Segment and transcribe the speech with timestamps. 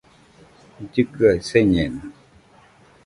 [0.83, 2.01] Llɨkɨaɨ señeno